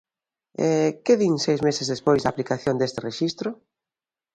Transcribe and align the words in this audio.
E 0.65 0.67
¿que 1.03 1.13
din 1.21 1.35
seis 1.45 1.59
meses 1.67 1.91
despois 1.93 2.21
da 2.21 2.29
aplicación 2.33 2.75
deste 2.77 2.99
rexistro? 3.07 3.49